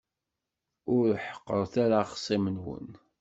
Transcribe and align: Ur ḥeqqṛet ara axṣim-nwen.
Ur 0.95 1.07
ḥeqqṛet 1.25 1.73
ara 1.83 1.95
axṣim-nwen. 2.03 2.87